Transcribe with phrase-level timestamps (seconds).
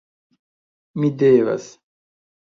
[1.03, 1.69] Mi devas...